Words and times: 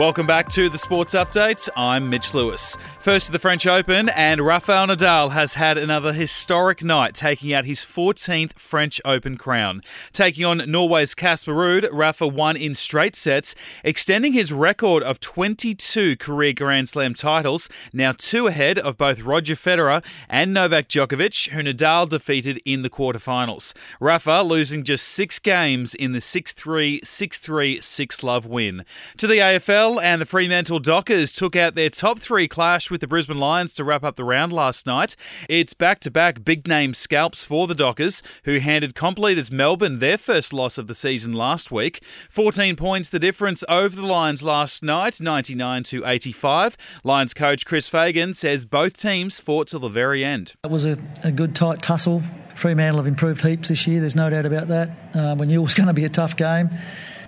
Welcome 0.00 0.26
back 0.26 0.48
to 0.52 0.70
the 0.70 0.78
Sports 0.78 1.12
Update. 1.12 1.68
I'm 1.76 2.08
Mitch 2.08 2.32
Lewis. 2.32 2.74
First 3.00 3.26
to 3.26 3.32
the 3.32 3.38
French 3.38 3.66
Open, 3.66 4.08
and 4.08 4.40
Rafael 4.40 4.86
Nadal 4.86 5.32
has 5.32 5.52
had 5.52 5.76
another 5.76 6.14
historic 6.14 6.82
night, 6.82 7.14
taking 7.14 7.52
out 7.52 7.66
his 7.66 7.80
14th 7.80 8.54
French 8.54 8.98
Open 9.04 9.36
crown. 9.36 9.82
Taking 10.14 10.46
on 10.46 10.70
Norway's 10.70 11.14
Casper 11.14 11.52
Ruud, 11.52 11.86
Rafa 11.92 12.26
won 12.26 12.56
in 12.56 12.74
straight 12.74 13.14
sets, 13.14 13.54
extending 13.84 14.32
his 14.32 14.54
record 14.54 15.02
of 15.02 15.20
22 15.20 16.16
career 16.16 16.54
Grand 16.54 16.88
Slam 16.88 17.12
titles, 17.12 17.68
now 17.92 18.12
two 18.12 18.46
ahead 18.46 18.78
of 18.78 18.96
both 18.96 19.20
Roger 19.20 19.54
Federer 19.54 20.02
and 20.30 20.54
Novak 20.54 20.88
Djokovic, 20.88 21.50
who 21.50 21.62
Nadal 21.62 22.08
defeated 22.08 22.58
in 22.64 22.80
the 22.80 22.90
quarterfinals. 22.90 23.74
Rafa 24.00 24.40
losing 24.40 24.82
just 24.82 25.06
six 25.06 25.38
games 25.38 25.94
in 25.94 26.12
the 26.12 26.22
6 26.22 26.54
3, 26.54 27.00
6 27.04 27.38
3, 27.38 27.80
6 27.82 28.22
love 28.22 28.46
win. 28.46 28.86
To 29.18 29.26
the 29.26 29.40
AFL, 29.40 29.89
and 29.98 30.20
the 30.20 30.26
Fremantle 30.26 30.78
Dockers 30.78 31.32
took 31.32 31.56
out 31.56 31.74
their 31.74 31.90
top 31.90 32.18
three 32.18 32.46
clash 32.46 32.90
with 32.90 33.00
the 33.00 33.06
Brisbane 33.06 33.38
Lions 33.38 33.72
to 33.74 33.82
wrap 33.82 34.04
up 34.04 34.16
the 34.16 34.24
round 34.24 34.52
last 34.52 34.86
night. 34.86 35.16
It's 35.48 35.74
back 35.74 36.00
to 36.00 36.10
back 36.10 36.44
big 36.44 36.68
name 36.68 36.92
scalps 36.94 37.44
for 37.44 37.66
the 37.66 37.74
Dockers, 37.74 38.22
who 38.44 38.58
handed 38.58 38.94
comp 38.94 39.18
leaders 39.18 39.50
Melbourne 39.50 39.98
their 39.98 40.18
first 40.18 40.52
loss 40.52 40.76
of 40.76 40.86
the 40.86 40.94
season 40.94 41.32
last 41.32 41.70
week. 41.70 42.04
14 42.28 42.76
points 42.76 43.08
the 43.08 43.18
difference 43.18 43.64
over 43.68 43.96
the 43.96 44.06
Lions 44.06 44.42
last 44.42 44.82
night, 44.82 45.20
99 45.20 45.82
to 45.84 46.06
85. 46.06 46.76
Lions 47.02 47.32
coach 47.32 47.64
Chris 47.64 47.88
Fagan 47.88 48.34
says 48.34 48.66
both 48.66 48.96
teams 48.96 49.40
fought 49.40 49.68
till 49.68 49.80
the 49.80 49.88
very 49.88 50.22
end. 50.22 50.52
It 50.62 50.70
was 50.70 50.84
a, 50.84 50.98
a 51.24 51.32
good 51.32 51.56
tight 51.56 51.80
tussle. 51.80 52.22
Fremantle 52.54 52.98
have 52.98 53.06
improved 53.06 53.40
heaps 53.40 53.70
this 53.70 53.86
year, 53.86 54.00
there's 54.00 54.14
no 54.14 54.28
doubt 54.28 54.44
about 54.44 54.68
that. 54.68 54.90
Uh, 55.14 55.34
we 55.38 55.46
knew 55.46 55.60
it 55.60 55.64
was 55.64 55.74
going 55.74 55.86
to 55.86 55.94
be 55.94 56.04
a 56.04 56.10
tough 56.10 56.36
game 56.36 56.68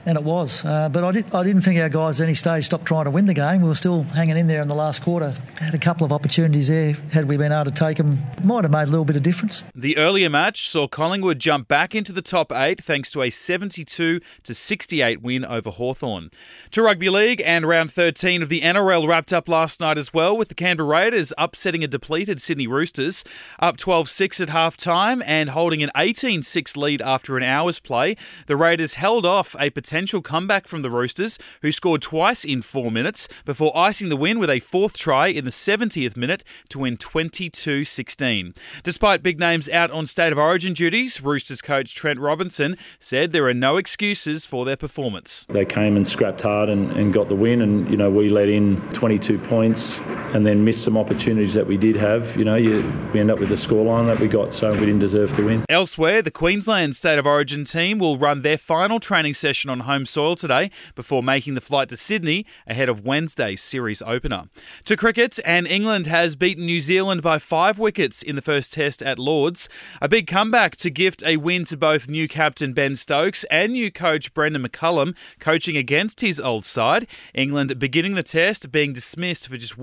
and 0.07 0.19
it 0.19 0.25
was. 0.25 0.65
Uh, 0.65 0.89
but 0.89 1.05
I, 1.05 1.13
did, 1.13 1.35
I 1.35 1.43
didn't 1.43 1.63
think 1.63 1.81
our 1.81 1.89
guys 1.89 2.21
at 2.21 2.25
any 2.25 2.35
stage 2.35 2.65
stopped 2.65 2.87
trying 2.87 3.05
to 3.05 3.11
win 3.11 3.27
the 3.27 3.35
game. 3.35 3.63
We 3.63 3.69
were 3.69 3.75
still 3.75 4.03
hanging 4.03 4.37
in 4.37 4.47
there 4.47 4.63
in 4.63 4.69
the 4.69 4.75
last 4.75 5.03
quarter. 5.03 5.35
Had 5.59 5.75
a 5.75 5.79
couple 5.79 6.05
of 6.05 6.13
opportunities 6.13 6.69
there. 6.69 6.93
Had 7.13 7.27
we 7.27 7.37
been 7.37 7.53
able 7.53 7.67
to 7.67 7.71
take 7.71 7.99
them, 7.99 8.23
might 8.43 8.65
have 8.65 8.73
made 8.73 8.85
a 8.85 8.91
little 8.91 9.05
bit 9.05 9.17
of 9.17 9.23
difference. 9.23 9.63
The 9.75 9.97
earlier 9.97 10.29
match 10.29 10.69
saw 10.69 10.89
Collingwood 10.89 11.39
jump 11.39 11.69
back 11.69 11.95
into 11.95 12.13
the 12.13 12.23
top 12.23 12.53
eight 12.53 12.83
thanks 12.83 13.11
to 13.13 13.23
a 13.23 13.31
72 13.31 14.21
to 14.43 14.55
68 14.55 15.23
win 15.23 15.45
over 15.45 15.71
Hawthorn. 15.71 16.31
To 16.73 16.83
rugby 16.83 17.09
league 17.09 17.43
and 17.45 17.67
round 17.67 17.93
13 17.93 18.43
of 18.43 18.49
the 18.49 18.63
NRL 18.63 19.07
wrapped 19.07 19.33
up 19.33 19.49
last 19.49 19.81
night 19.81 19.99
as 19.99 20.13
well, 20.13 20.37
with 20.37 20.49
the 20.49 20.55
Canberra 20.55 20.89
Raiders 20.89 21.33
upsetting 21.39 21.85
a 21.85 21.89
depleted 21.89 22.41
Sydney 22.41 22.67
Roosters, 22.67 23.25
up 23.61 23.77
12 23.77 24.09
6 24.09 24.41
at 24.41 24.49
half 24.49 24.77
time 24.77 25.23
and 25.25 25.51
holding 25.51 25.83
an 25.83 25.91
18 25.97 26.43
6 26.43 26.77
lead 26.77 27.01
after 27.03 27.37
an 27.37 27.43
hour's 27.43 27.79
play. 27.79 28.17
The 28.47 28.57
Raiders 28.57 28.95
held 28.95 29.25
off 29.25 29.55
a 29.59 29.71
potential 29.71 29.92
potential 29.93 30.23
comeback 30.23 30.67
from 30.67 30.81
the 30.81 30.89
Roosters, 30.89 31.39
who 31.61 31.71
scored 31.71 32.01
twice 32.01 32.47
in 32.47 32.63
four 32.63 32.91
minutes 32.91 33.29
before 33.45 33.77
icing 33.77 34.09
the 34.09 34.17
win 34.17 34.39
with 34.39 34.49
a 34.49 34.59
fourth 34.59 34.97
try 34.97 35.27
in 35.27 35.45
the 35.45 35.51
70th 35.51 36.17
minute 36.17 36.43
to 36.71 36.79
win 36.79 36.97
22 36.97 37.85
16. 37.85 38.55
Despite 38.85 39.23
big 39.23 39.39
names 39.39 39.69
out 39.69 39.91
on 39.91 40.07
State 40.07 40.33
of 40.33 40.39
Origin 40.39 40.73
duties, 40.73 41.21
Roosters 41.21 41.61
coach 41.61 41.95
Trent 41.95 42.19
Robinson 42.19 42.79
said 43.01 43.33
there 43.33 43.47
are 43.47 43.53
no 43.53 43.77
excuses 43.77 44.47
for 44.47 44.65
their 44.65 44.79
performance. 44.79 45.45
They 45.51 45.67
came 45.67 45.95
and 45.95 46.09
scrapped 46.09 46.41
hard 46.41 46.71
and, 46.71 46.91
and 46.93 47.13
got 47.13 47.29
the 47.29 47.37
win, 47.37 47.61
and 47.61 47.91
you 47.91 47.99
know 47.99 48.11
we 48.11 48.31
let 48.31 48.49
in 48.49 48.81
22 48.95 49.39
points 49.41 49.99
and 50.33 50.47
then 50.47 50.65
miss 50.65 50.83
some 50.83 50.97
opportunities 50.97 51.55
that 51.55 51.67
we 51.67 51.77
did 51.77 51.97
have. 51.97 52.37
You 52.37 52.45
know, 52.45 52.57
you, 52.57 52.91
we 53.13 53.21
end 53.21 53.31
up 53.31 53.39
with 53.39 53.51
the 53.51 53.55
scoreline 53.55 54.07
that 54.07 54.19
we 54.19 54.29
got, 54.29 54.55
so 54.55 54.73
we 54.73 54.81
didn't 54.81 55.01
deserve 55.01 55.33
to 55.35 55.45
win. 55.45 55.65
Elsewhere, 55.69 56.23
the 56.23 56.31
Queensland 56.31 56.97
State 56.97 57.19
of 57.19 57.27
Origin 57.27 57.65
team 57.65 57.99
will 57.99 58.19
run 58.19 58.43
their 58.43 58.59
final 58.59 59.01
training 59.01 59.35
session 59.35 59.71
on 59.71 59.81
home 59.81 60.07
soil 60.07 60.35
today 60.35 60.71
before 60.95 61.23
making 61.23 61.55
the 61.55 61.61
flight 61.61 61.89
to 61.91 61.97
Sydney 61.97 62.47
ahead 62.67 62.89
of 62.89 63.05
Wednesday's 63.05 63.63
series 63.63 64.03
opener. 64.03 64.45
To 64.87 64.97
cricket, 64.97 65.39
and 65.45 65.67
England 65.67 66.07
has 66.07 66.37
beaten 66.37 66.67
New 66.67 66.81
Zealand 66.81 67.23
by 67.23 67.39
five 67.39 67.79
wickets 67.79 68.23
in 68.23 68.37
the 68.37 68.43
first 68.43 68.73
test 68.73 69.03
at 69.03 69.19
Lords. 69.19 69.69
A 70.01 70.09
big 70.09 70.27
comeback 70.27 70.77
to 70.79 70.91
gift 70.91 71.23
a 71.25 71.37
win 71.37 71.65
to 71.67 71.77
both 71.77 72.09
new 72.09 72.27
captain 72.27 72.73
Ben 72.73 72.97
Stokes 72.97 73.45
and 73.45 73.73
new 73.73 73.91
coach 73.91 74.33
Brendon 74.35 74.67
McCullum, 74.67 75.15
coaching 75.39 75.77
against 75.77 76.21
his 76.21 76.41
old 76.41 76.65
side. 76.65 77.07
England 77.35 77.79
beginning 77.79 78.15
the 78.15 78.23
test 78.23 78.73
being 78.73 78.93
dismissed 78.93 79.49
for 79.49 79.57
just 79.57 79.77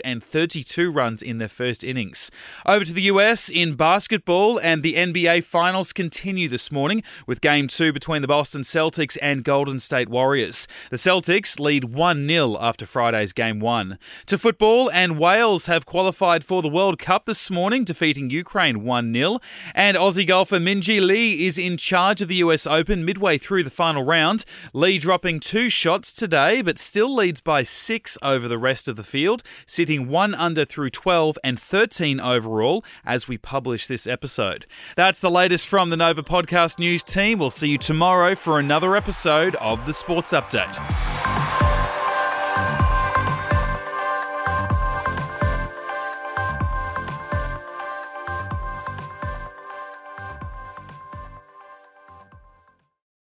132 0.00 0.90
runs 0.90 1.22
in 1.22 1.38
their 1.38 1.48
first 1.48 1.84
innings. 1.84 2.30
Over 2.66 2.84
to 2.84 2.92
the 2.92 3.02
US 3.02 3.48
in 3.48 3.74
basketball, 3.74 4.58
and 4.58 4.82
the 4.82 4.94
NBA 4.94 5.44
finals 5.44 5.92
continue 5.92 6.48
this 6.48 6.72
morning 6.72 7.02
with 7.26 7.40
game 7.40 7.68
two 7.68 7.92
between 7.92 8.22
the 8.22 8.28
Boston 8.28 8.62
Celtics 8.62 9.18
and 9.20 9.44
Golden 9.44 9.78
State 9.78 10.08
Warriors. 10.08 10.66
The 10.90 10.96
Celtics 10.96 11.60
lead 11.60 11.84
1 11.84 12.26
0 12.26 12.56
after 12.60 12.86
Friday's 12.86 13.32
game 13.32 13.60
one. 13.60 13.98
To 14.26 14.38
football, 14.38 14.90
and 14.90 15.18
Wales 15.18 15.66
have 15.66 15.86
qualified 15.86 16.44
for 16.44 16.62
the 16.62 16.68
World 16.68 16.98
Cup 16.98 17.26
this 17.26 17.50
morning, 17.50 17.84
defeating 17.84 18.30
Ukraine 18.30 18.84
1 18.84 19.12
0. 19.12 19.40
And 19.74 19.96
Aussie 19.96 20.26
golfer 20.26 20.58
Minjee 20.58 21.00
Lee 21.00 21.46
is 21.46 21.58
in 21.58 21.76
charge 21.76 22.20
of 22.22 22.28
the 22.28 22.36
US 22.36 22.66
Open 22.66 23.04
midway 23.04 23.38
through 23.38 23.64
the 23.64 23.70
final 23.70 24.02
round. 24.02 24.44
Lee 24.72 24.98
dropping 24.98 25.40
two 25.40 25.68
shots 25.68 26.12
today, 26.14 26.62
but 26.62 26.78
still 26.78 27.12
leads 27.14 27.40
by 27.40 27.62
six 27.62 28.16
over 28.22 28.48
the 28.48 28.58
rest 28.58 28.88
of 28.88 28.96
the 28.96 29.02
field, 29.02 29.42
sitting 29.82 30.06
one 30.06 30.32
under 30.36 30.64
through 30.64 30.88
12 30.88 31.36
and 31.42 31.58
13 31.58 32.20
overall 32.20 32.84
as 33.04 33.26
we 33.26 33.36
publish 33.36 33.88
this 33.88 34.06
episode. 34.06 34.64
That's 34.94 35.20
the 35.20 35.28
latest 35.28 35.66
from 35.66 35.90
the 35.90 35.96
Nova 35.96 36.22
Podcast 36.22 36.78
News 36.78 37.02
team. 37.02 37.40
We'll 37.40 37.50
see 37.50 37.70
you 37.70 37.78
tomorrow 37.78 38.36
for 38.36 38.60
another 38.60 38.94
episode 38.94 39.56
of 39.56 39.84
the 39.84 39.92
Sports 39.92 40.32
Update. 40.32 41.21